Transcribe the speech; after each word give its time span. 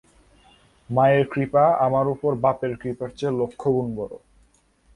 মায়ের 0.89 1.23
কৃপা 1.33 1.65
আমার 1.79 2.05
উপর 2.07 2.31
বাপের 2.35 2.73
কৃপার 2.77 3.09
চেয়ে 3.17 3.37
লক্ষ 3.39 3.61
গুণ 3.67 3.87
বড়। 3.95 4.13